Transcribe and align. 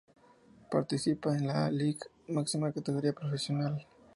Participa 0.71 1.37
en 1.37 1.45
la 1.45 1.67
A-League, 1.67 1.99
máxima 2.29 2.71
categoría 2.71 3.13
profesional. 3.13 3.85